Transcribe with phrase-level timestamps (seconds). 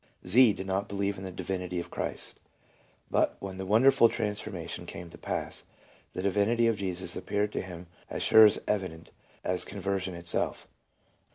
[0.25, 0.53] Z.
[0.53, 2.41] did not believe in the divinity of Christ;
[3.11, 5.63] but when the wonderful transformation came to pass,
[6.13, 9.11] the di vinity of Jesus appeared to him as sure and evident
[9.43, 10.67] as conver sion itself.